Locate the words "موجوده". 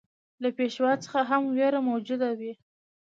1.89-2.29